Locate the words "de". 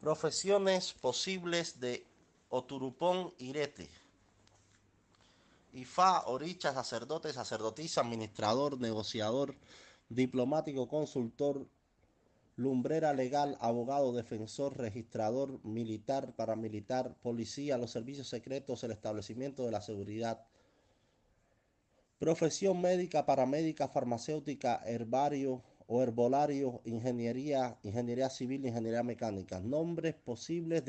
1.80-2.06, 19.64-19.72, 30.84-30.86